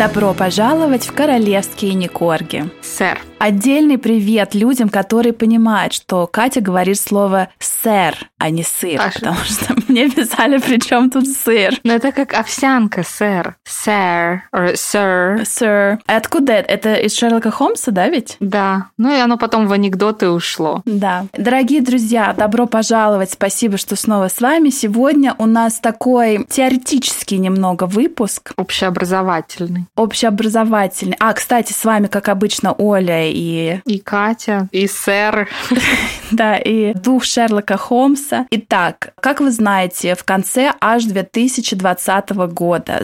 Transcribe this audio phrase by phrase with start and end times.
[0.00, 2.70] Добро пожаловать в королевские Никорги.
[2.80, 3.20] Сэр.
[3.38, 9.12] Отдельный привет людям, которые понимают, что Катя говорит слово «сэр», а не «сыр», Паша.
[9.12, 11.74] потому что мне писали, при чем тут сыр.
[11.84, 13.56] Ну, это как овсянка, сэр.
[13.70, 14.42] Сэр.
[14.52, 15.44] Sir.
[15.44, 15.98] Сэр.
[16.06, 16.70] А откуда это?
[16.70, 18.36] Это из Шерлока Холмса, да ведь?
[18.40, 18.86] Да.
[18.96, 20.82] Ну, и оно потом в анекдоты ушло.
[20.84, 21.26] Да.
[21.36, 23.30] Дорогие друзья, добро пожаловать.
[23.32, 24.70] Спасибо, что снова с вами.
[24.70, 29.86] Сегодня у нас такой теоретический немного выпуск, Общеобразовательный.
[29.96, 31.16] общеобразовательный.
[31.20, 35.48] А, кстати, с вами, как обычно, Оля и И Катя, и сэр.
[36.30, 38.46] Да, и дух Шерлока Холмса.
[38.52, 42.98] Итак, как вы знаете, в конце аж 2020 года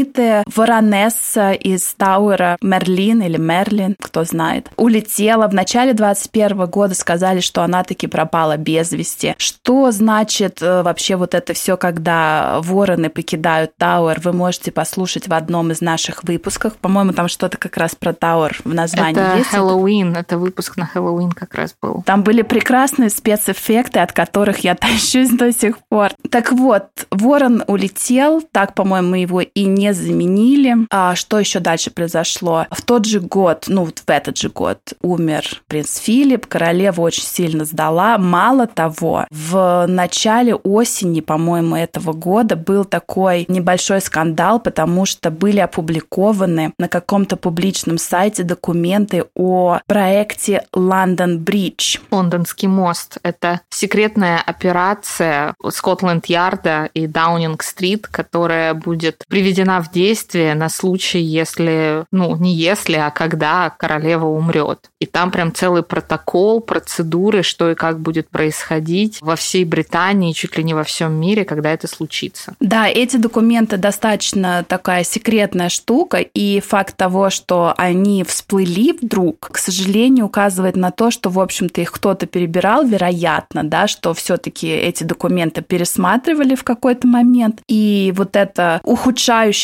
[0.00, 5.46] знаменитая воронесса из Тауэра Мерлин или Мерлин, кто знает, улетела.
[5.48, 9.34] В начале 2021 года сказали, что она таки пропала без вести.
[9.38, 14.20] Что значит э, вообще вот это все, когда вороны покидают Тауэр?
[14.22, 16.74] Вы можете послушать в одном из наших выпусков.
[16.76, 19.50] По-моему, там что-то как раз про Тауэр в названии Это есть.
[19.50, 20.16] Хэллоуин.
[20.16, 22.02] Это выпуск на Хэллоуин как раз был.
[22.06, 26.10] Там были прекрасные спецэффекты, от которых я тащусь до сих пор.
[26.30, 30.76] Так вот, Ворон улетел, так, по-моему, его и не заменили.
[30.90, 32.66] А что еще дальше произошло?
[32.70, 37.22] В тот же год, ну вот в этот же год, умер принц Филипп, королева очень
[37.22, 38.18] сильно сдала.
[38.18, 45.60] Мало того, в начале осени, по-моему, этого года был такой небольшой скандал, потому что были
[45.60, 51.98] опубликованы на каком-то публичном сайте документы о проекте Лондон Бридж.
[52.10, 53.18] Лондонский мост.
[53.22, 62.36] Это секретная операция Скотланд-Ярда и Даунинг-стрит, которая будет приведена в действие на случай, если, ну,
[62.36, 64.90] не если, а когда королева умрет.
[65.00, 70.56] И там прям целый протокол, процедуры, что и как будет происходить во всей Британии, чуть
[70.56, 72.54] ли не во всем мире, когда это случится.
[72.60, 79.58] Да, эти документы достаточно такая секретная штука, и факт того, что они всплыли вдруг, к
[79.58, 85.04] сожалению, указывает на то, что, в общем-то, их кто-то перебирал, вероятно, да, что все-таки эти
[85.04, 88.80] документы пересматривали в какой-то момент, и вот это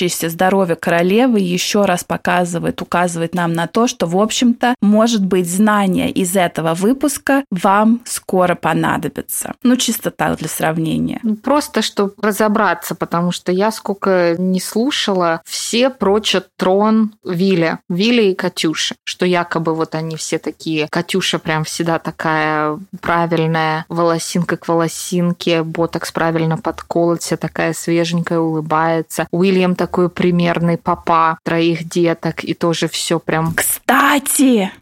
[0.07, 5.49] ухудшающееся здоровье королевы еще раз показывает, указывает нам на то, что, в общем-то, может быть,
[5.49, 9.55] знания из этого выпуска вам скоро понадобятся.
[9.63, 11.21] Ну, чисто так для сравнения.
[11.23, 18.31] Ну, Просто, чтобы разобраться, потому что я сколько не слушала, все прочат трон Вилли, Вилли
[18.31, 24.69] и Катюши, что якобы вот они все такие, Катюша прям всегда такая правильная, волосинка к
[24.69, 29.27] волосинке, ботокс правильно подколот, вся такая свеженькая, улыбается.
[29.31, 34.06] Уильям такой примерный папа троих деток, и тоже все прям Кстати,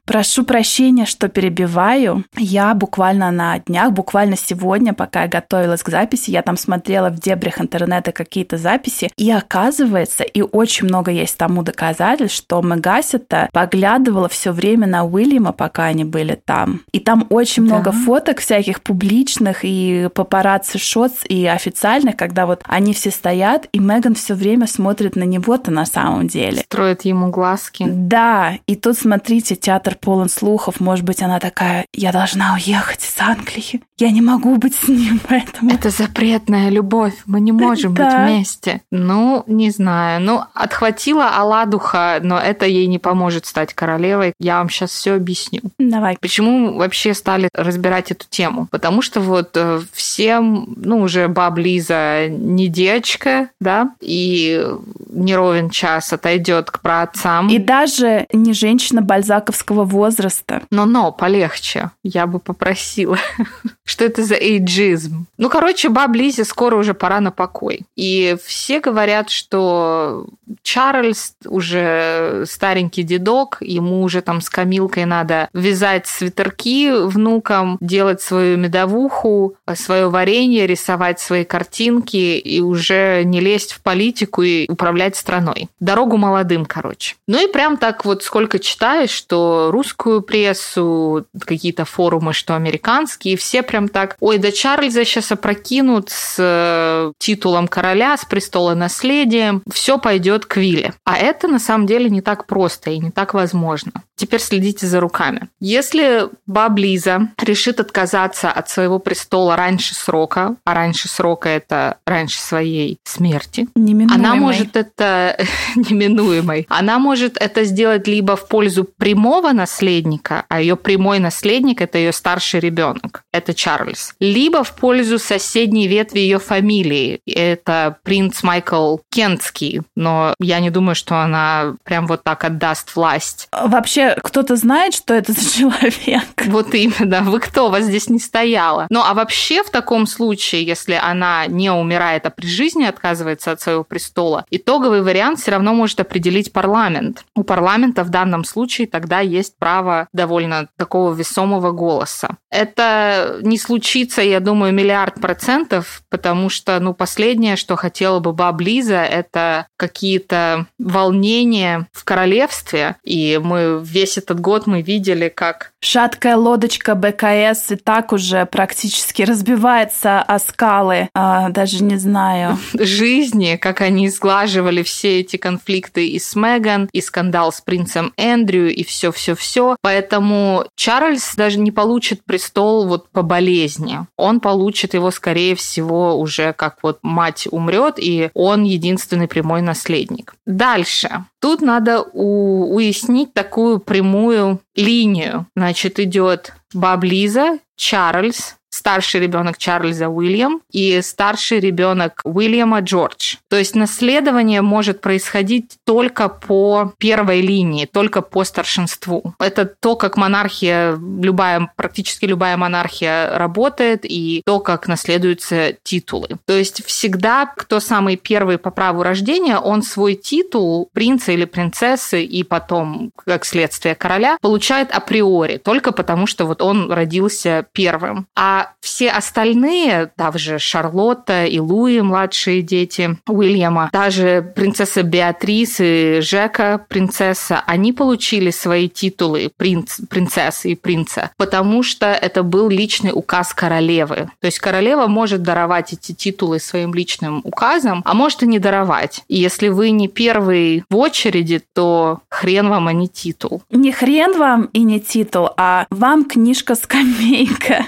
[0.04, 2.24] прошу прощения, что перебиваю.
[2.36, 7.18] Я буквально на днях, буквально сегодня, пока я готовилась к записи, я там смотрела в
[7.20, 14.28] дебрях интернета какие-то записи, и оказывается, и очень много есть тому доказательств, что Мегасита поглядывала
[14.28, 16.80] все время на Уильяма, пока они были там.
[16.92, 17.74] И там очень Да.
[17.76, 23.78] много фоток всяких публичных и папарацци шотс и официальных, когда вот они все стоят, и
[23.78, 26.60] Меган все время смотрит на него-то на самом деле.
[26.62, 27.84] строит ему глазки.
[27.88, 30.80] Да, и тут, смотрите, театр полон слухов.
[30.80, 33.80] Может быть, она такая, я должна уехать из Англии.
[33.98, 35.72] Я не могу быть с ним, поэтому...
[35.72, 38.26] Это запретная любовь, мы не можем быть Да.
[38.26, 38.82] вместе.
[38.90, 40.20] Ну, не знаю.
[40.20, 44.34] Ну, отхватила Аладуха, но это ей не поможет стать королевой.
[44.38, 45.60] Я вам сейчас все объясню.
[45.78, 46.18] Давай.
[46.20, 48.68] Почему вообще стали разбирать эту тему?
[48.70, 54.62] Потому что вот э, всем, ну, уже баб Лиза не девочка, да, и
[55.08, 57.48] не ровен час отойдет к праотцам.
[57.48, 60.62] И даже не женщина бальзаковского возраста.
[60.70, 61.90] Но-но, полегче.
[62.02, 63.18] Я бы попросила.
[63.84, 65.26] Что это за эйджизм?
[65.36, 67.82] Ну, короче, баб Лизе скоро уже пора на покой.
[67.96, 70.26] И все говорят, что
[70.62, 78.56] Чарльз уже старенький дедок, ему уже там с Камилкой надо вязать свитерки внукам, делать свою
[78.56, 85.68] медовуху, свое варенье, рисовать свои картинки и уже не лезть в политику и управлять страной.
[85.80, 87.16] Дорогу молодым, короче.
[87.26, 88.58] Ну и прям так вот сколько
[88.94, 95.32] читаешь, что русскую прессу, какие-то форумы, что американские, все прям так, ой, да Чарльза сейчас
[95.32, 100.94] опрокинут с э, титулом короля, с престола наследием, все пойдет к Вилле.
[101.04, 104.04] А это на самом деле не так просто и не так возможно.
[104.16, 105.48] Теперь следите за руками.
[105.58, 112.38] Если баб Лиза решит отказаться от своего престола раньше срока, а раньше срока это раньше
[112.38, 115.36] своей смерти, она может это
[115.74, 116.66] неминуемой.
[116.68, 122.12] Она может это сделать либо в пользу прямого наследника, а ее прямой наследник это ее
[122.12, 123.23] старший ребенок.
[123.34, 130.60] Это Чарльз, либо в пользу соседней ветви ее фамилии, это принц Майкл Кентский, но я
[130.60, 133.48] не думаю, что она прям вот так отдаст власть.
[133.50, 136.22] Вообще, кто-то знает, что это за человек?
[136.54, 138.86] Вот именно, вы кто, вас здесь не стояло.
[138.90, 143.60] Ну, а вообще в таком случае, если она не умирает, а при жизни отказывается от
[143.60, 147.24] своего престола, итоговый вариант все равно может определить парламент.
[147.34, 152.36] У парламента в данном случае тогда есть право довольно такого весомого голоса.
[152.50, 158.60] Это не случится, я думаю, миллиард процентов, потому что, ну, последнее, что хотела бы Баб
[158.60, 162.96] Лиза, это какие-то волнения в королевстве.
[163.04, 165.72] И мы весь этот год мы видели, как...
[165.80, 171.08] Шаткая лодочка БКС и так уже практически разбивается о скалы.
[171.14, 172.58] А, даже не знаю.
[172.78, 178.72] Жизни, как они сглаживали все эти конфликты и с Меган, и скандал с принцем Эндрю,
[178.72, 179.76] и все-все-все.
[179.82, 184.00] Поэтому Чарльз даже не получит престол вот по болезни.
[184.18, 190.34] Он получит его, скорее всего, уже как вот мать умрет, и он единственный прямой наследник.
[190.44, 191.24] Дальше.
[191.40, 195.46] Тут надо у- уяснить такую прямую линию.
[195.56, 203.36] Значит, идет Баб Лиза, Чарльз, старший ребенок Чарльза Уильям и старший ребенок Уильяма Джордж.
[203.48, 209.34] То есть наследование может происходить только по первой линии, только по старшинству.
[209.38, 216.28] Это то, как монархия, любая, практически любая монархия работает, и то, как наследуются титулы.
[216.46, 222.24] То есть всегда, кто самый первый по праву рождения, он свой титул принца или принцессы
[222.24, 228.26] и потом, как следствие короля, получает априори, только потому что вот он родился первым.
[228.34, 236.84] А все остальные, также Шарлотта и Луи, младшие дети Уильяма, даже принцесса Беатрис и Жека,
[236.88, 243.54] принцесса, они получили свои титулы принц, принцессы и принца, потому что это был личный указ
[243.54, 244.30] королевы.
[244.40, 249.22] То есть королева может даровать эти титулы своим личным указом, а может и не даровать.
[249.28, 253.62] И если вы не первый в очереди, то хрен вам, а не титул.
[253.70, 257.86] Не хрен вам и не титул, а вам книжка-скамейка.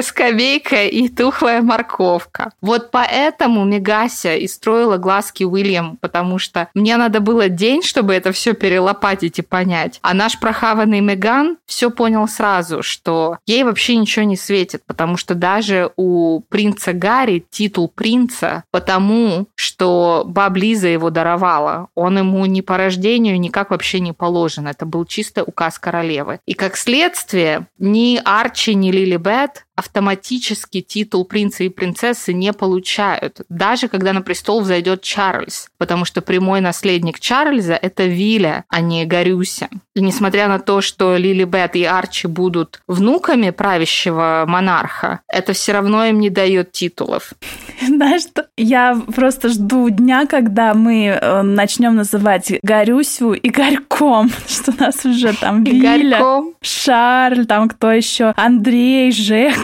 [0.00, 2.52] Книжка-скамейка и тухлая морковка.
[2.62, 8.32] Вот поэтому Мегася и строила глазки Уильям, потому что мне надо было день, чтобы это
[8.32, 9.98] все перелопатить и понять.
[10.00, 15.34] А наш прохаванный Меган все понял сразу, что ей вообще ничего не светит, потому что
[15.34, 21.88] даже у принца Гарри титул принца, потому что баб Лиза его даровала.
[21.94, 24.66] Он ему ни по рождению никак вообще не положен.
[24.66, 26.40] Это был чисто указ королевы.
[26.46, 33.40] И как следствие, ни Арчи, ни Лили Бет автоматически титул принца и принцессы не получают,
[33.48, 39.06] даже когда на престол взойдет Чарльз, потому что прямой наследник Чарльза– это Виля, а не
[39.06, 39.68] Горюся.
[39.94, 45.72] И несмотря на то, что Лили Бет и Арчи будут внуками правящего монарха, это все
[45.72, 47.32] равно им не дает титулов.
[47.80, 48.46] Знаешь, что?
[48.56, 55.04] я просто жду дня, когда мы э, начнем называть Горюсю и Горьком, что у нас
[55.06, 59.10] уже там Виля, Шарль, там кто еще, Андрей,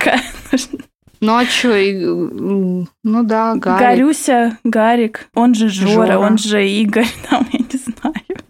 [0.07, 0.21] Жека,
[1.21, 1.69] ну а что,
[3.03, 3.81] ну да, Гарик.
[3.81, 6.19] Горюся, Гарик, он же Жора, Жора.
[6.19, 7.66] он же Игорь, там, я.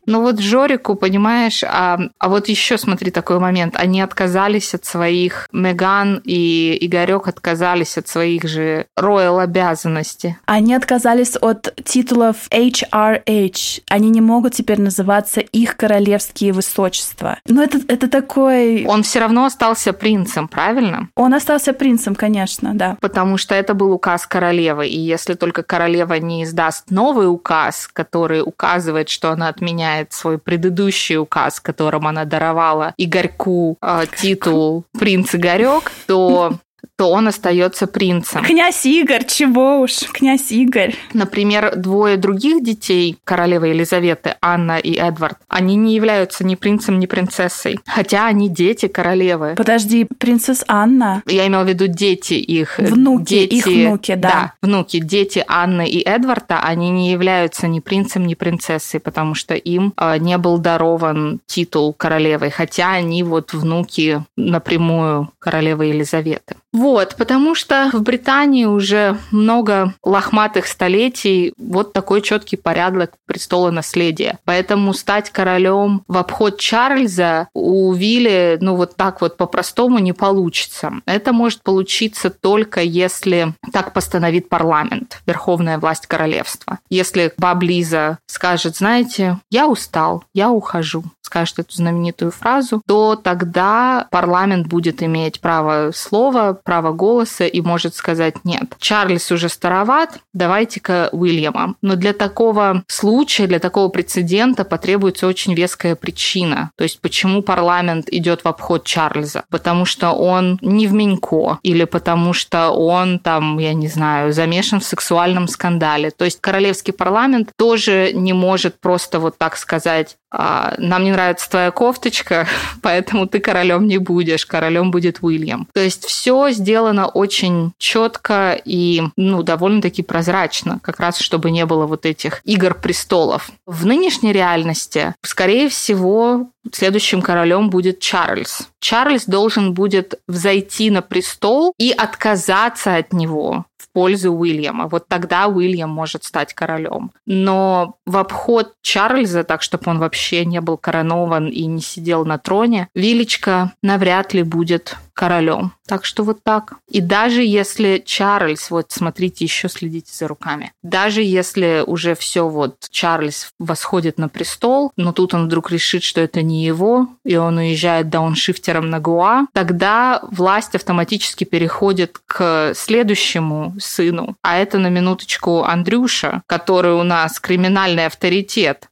[0.06, 3.74] Ну вот Жорику, понимаешь, а, а вот еще смотри такой момент.
[3.76, 10.36] Они отказались от своих, Меган и Игорек отказались от своих же роял обязанностей.
[10.46, 13.82] Они отказались от титулов HRH.
[13.88, 17.38] Они не могут теперь называться их королевские высочества.
[17.46, 18.84] Но это, это такой...
[18.86, 21.08] Он все равно остался принцем, правильно?
[21.16, 22.96] Он остался принцем, конечно, да.
[23.00, 24.86] Потому что это был указ королевы.
[24.86, 31.16] И если только королева не издаст новый указ, который указывает, что она отменяет свой предыдущий
[31.16, 36.58] указ, которым она даровала Игорьку э, титул «Принц Игорек», то
[36.96, 38.42] то он остается принцем.
[38.42, 40.94] Князь Игорь, чего уж, князь Игорь.
[41.12, 47.06] Например, двое других детей королевы Елизаветы, Анна и Эдвард, они не являются ни принцем, ни
[47.06, 49.54] принцессой, хотя они дети королевы.
[49.56, 51.22] Подожди, принцесса Анна?
[51.26, 52.78] Я имела в виду дети их.
[52.78, 54.28] Внуки, дети, их внуки, да.
[54.28, 59.54] Да, внуки, дети Анны и Эдварда, они не являются ни принцем, ни принцессой, потому что
[59.54, 66.56] им э, не был дарован титул королевы, хотя они вот внуки напрямую королевы Елизаветы.
[66.76, 74.38] Вот, потому что в Британии уже много лохматых столетий вот такой четкий порядок престола наследия.
[74.44, 80.92] Поэтому стать королем в обход Чарльза у Вилли, ну вот так вот по-простому не получится.
[81.06, 86.78] Это может получиться только если так постановит парламент, верховная власть королевства.
[86.90, 94.06] Если баб Лиза скажет, знаете, я устал, я ухожу, скажет эту знаменитую фразу, то тогда
[94.10, 98.74] парламент будет иметь право слова, право голоса и может сказать нет.
[98.78, 101.74] Чарльз уже староват, давайте-ка Уильяма.
[101.82, 106.70] Но для такого случая, для такого прецедента потребуется очень веская причина.
[106.76, 109.44] То есть почему парламент идет в обход Чарльза?
[109.50, 114.80] Потому что он не в Менько или потому что он там, я не знаю, замешан
[114.80, 116.10] в сексуальном скандале.
[116.10, 121.50] То есть королевский парламент тоже не может просто вот так сказать, «А, нам не нравится
[121.50, 122.46] твоя кофточка,
[122.82, 125.66] поэтому ты королем не будешь, королем будет Уильям.
[125.72, 131.86] То есть все сделано очень четко и ну, довольно-таки прозрачно, как раз чтобы не было
[131.86, 133.50] вот этих игр престолов.
[133.66, 138.68] В нынешней реальности, скорее всего, следующим королем будет Чарльз.
[138.80, 144.88] Чарльз должен будет взойти на престол и отказаться от него в пользу Уильяма.
[144.88, 147.12] Вот тогда Уильям может стать королем.
[147.26, 152.38] Но в обход Чарльза, так чтобы он вообще не был коронован и не сидел на
[152.38, 155.72] троне, Вилечка навряд ли будет королем.
[155.88, 156.74] Так что вот так.
[156.88, 162.86] И даже если Чарльз, вот смотрите, еще следите за руками, даже если уже все вот
[162.90, 167.56] Чарльз восходит на престол, но тут он вдруг решит, что это не его, и он
[167.56, 175.62] уезжает дауншифтером на Гуа, тогда власть автоматически переходит к следующему сыну, а это на минуточку
[175.62, 178.88] Андрюша, который у нас криминальный авторитет.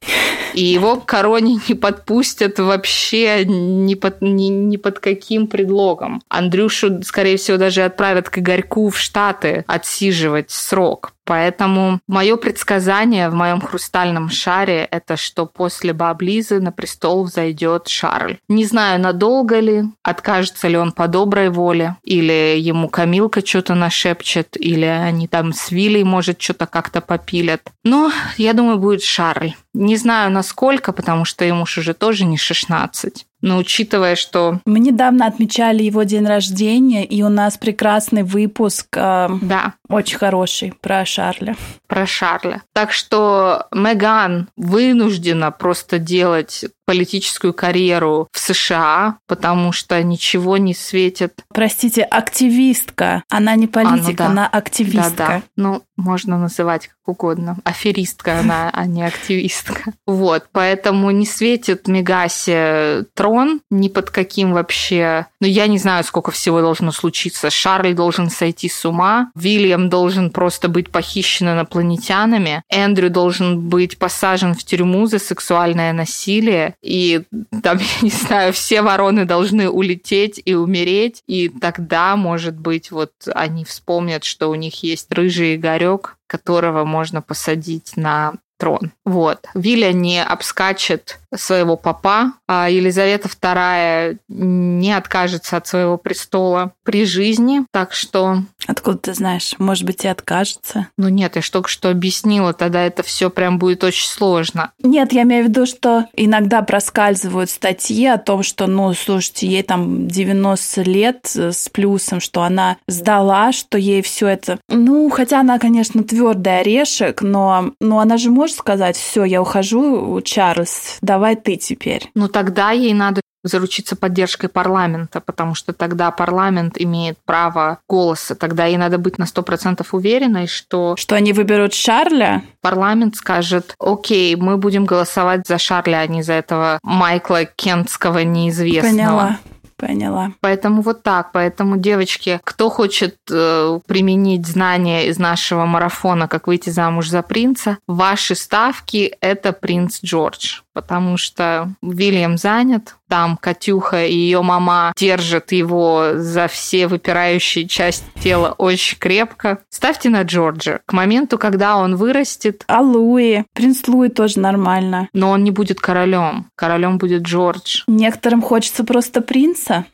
[0.55, 6.14] И его короне не подпустят вообще ни под, ни, ни под каким предлогом.
[6.29, 11.13] Андрюшу, скорее всего, даже отправят к Игорьку в Штаты отсиживать срок.
[11.25, 18.37] Поэтому мое предсказание в моем хрустальном шаре это, что после Баблизы на престол взойдет Шарль.
[18.47, 24.55] Не знаю, надолго ли, откажется ли он по доброй воле, или ему Камилка что-то нашепчет,
[24.55, 27.61] или они там с Вилей, может, что-то как-то попилят.
[27.83, 29.53] Но я думаю, будет Шарль.
[29.73, 33.25] Не знаю, насколько, потому что ему уже тоже не 16.
[33.45, 34.59] Но учитывая, что...
[34.65, 38.87] Мы недавно отмечали его день рождения, и у нас прекрасный выпуск.
[38.97, 39.75] Э, да.
[39.89, 41.55] Очень хороший про Шарля.
[41.87, 42.63] Про Шарля.
[42.73, 51.43] Так что Меган вынуждена просто делать политическую карьеру в США, потому что ничего не светит.
[51.53, 53.23] Простите, активистка.
[53.29, 54.41] Она не политик, а, ну да.
[54.43, 55.11] она активистка.
[55.17, 55.41] Да, да.
[55.55, 57.57] Ну, можно называть как угодно.
[57.63, 59.93] Аферистка она, а не активистка.
[60.05, 65.25] Вот, поэтому не светит Мегасе трон ни под каким вообще...
[65.39, 67.49] Ну, я не знаю, сколько всего должно случиться.
[67.49, 74.53] Шарль должен сойти с ума, Вильям должен просто быть похищен инопланетянами, Эндрю должен быть посажен
[74.53, 77.23] в тюрьму за сексуальное насилие, и
[77.63, 83.11] там, я не знаю, все вороны должны улететь и умереть, и тогда, может быть, вот
[83.33, 88.91] они вспомнят, что у них есть рыжий Игорек, которого можно посадить на трон.
[89.05, 89.47] Вот.
[89.53, 97.65] Виля не обскачет своего папа, а Елизавета II не откажется от своего престола при жизни,
[97.71, 98.37] так что...
[98.67, 99.55] Откуда ты знаешь?
[99.59, 100.87] Может быть, и откажется?
[100.97, 104.71] Ну нет, я же только что объяснила, тогда это все прям будет очень сложно.
[104.81, 109.63] Нет, я имею в виду, что иногда проскальзывают статьи о том, что, ну, слушайте, ей
[109.63, 114.59] там 90 лет с плюсом, что она сдала, что ей все это...
[114.69, 120.21] Ну, хотя она, конечно, твердый орешек, но, но она же может сказать, все, я ухожу,
[120.21, 122.09] Чарльз, давай ты теперь.
[122.15, 128.35] Ну, тогда ей надо заручиться поддержкой парламента, потому что тогда парламент имеет право голоса.
[128.35, 130.95] Тогда ей надо быть на сто процентов уверенной, что...
[130.97, 132.43] Что они выберут Шарля?
[132.61, 138.89] Парламент скажет, окей, мы будем голосовать за Шарля, а не за этого Майкла Кентского неизвестного.
[138.89, 139.39] Поняла.
[139.77, 140.31] Поняла.
[140.39, 141.31] Поэтому вот так.
[141.33, 147.77] Поэтому, девочки, кто хочет э, применить знания из нашего марафона, как выйти замуж за принца,
[147.87, 155.53] ваши ставки– это принц Джордж потому что Вильям занят, там Катюха и ее мама держат
[155.53, 159.59] его за все выпирающие части тела очень крепко.
[159.69, 160.81] Ставьте на Джорджа.
[160.85, 162.65] К моменту, когда он вырастет...
[162.67, 163.45] А Луи?
[163.53, 165.07] Принц Луи тоже нормально.
[165.13, 166.47] Но он не будет королем.
[166.55, 167.83] Королем будет Джордж.
[167.87, 169.85] Некоторым хочется просто принца.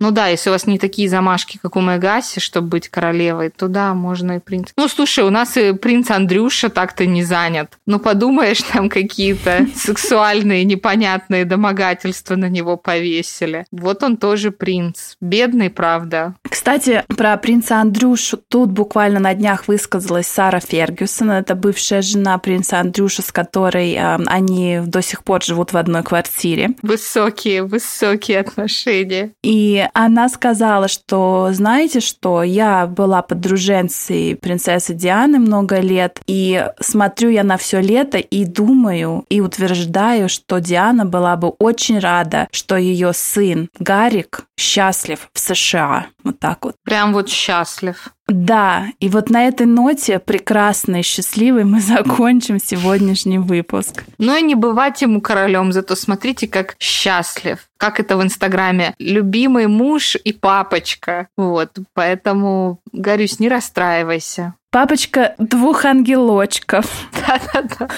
[0.00, 3.66] Ну да, если у вас не такие замашки, как у Мегаси, чтобы быть королевой, то
[3.66, 4.70] да, можно и принц.
[4.76, 7.78] Ну, слушай, у нас и принц Андрюша так-то не занят.
[7.84, 13.66] Ну, подумаешь, там какие-то сексуальные непонятные домогательства на него повесили.
[13.72, 15.16] Вот он тоже принц.
[15.20, 16.34] Бедный, правда.
[16.50, 21.30] Кстати, про принца Андрюшу тут буквально на днях высказалась Сара Фергюсон.
[21.30, 26.02] Это бывшая жена принца Андрюша, с которой э, они до сих пор живут в одной
[26.02, 26.70] квартире.
[26.82, 29.32] Высокие, высокие отношения.
[29.42, 37.30] И она сказала, что, знаете что, я была подруженцей принцессы Дианы много лет, и смотрю
[37.30, 42.76] я на все лето и думаю, и утверждаю, что Диана была бы очень рада, что
[42.76, 46.06] ее сын Гарик счастлив в США.
[46.24, 46.76] Вот так вот.
[46.84, 48.08] Прям вот счастлив.
[48.28, 54.04] Да, и вот на этой ноте прекрасной счастливой мы закончим сегодняшний выпуск.
[54.18, 57.58] Ну и не бывать ему королем, зато смотрите, как счастлив.
[57.78, 58.94] Как это в Инстаграме?
[58.98, 61.28] Любимый муж и папочка.
[61.36, 64.54] Вот, поэтому, Горюсь, не расстраивайся.
[64.70, 66.84] Папочка двух ангелочков.
[67.26, 67.88] Да-да-да.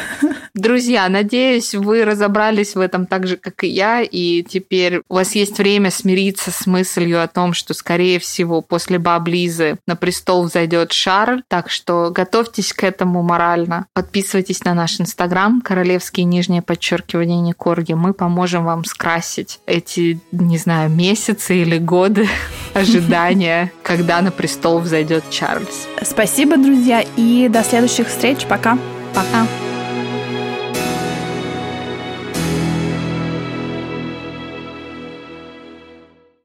[0.55, 5.35] Друзья, надеюсь, вы разобрались в этом так же, как и я, и теперь у вас
[5.35, 10.93] есть время смириться с мыслью о том, что, скорее всего, после Баблизы на престол взойдет
[10.93, 13.87] Шарль, так что готовьтесь к этому морально.
[13.95, 17.95] Подписывайтесь на наш Инстаграм, королевские нижнее подчеркивание Никорги.
[17.95, 22.29] Мы поможем вам скрасить эти, не знаю, месяцы или годы
[22.75, 25.89] ожидания, когда на престол взойдет Чарльз.
[26.03, 28.45] Спасибо, друзья, и до следующих встреч.
[28.47, 28.79] Пока.
[29.15, 29.70] Пока.